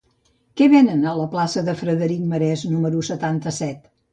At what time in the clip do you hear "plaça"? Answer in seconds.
1.35-1.63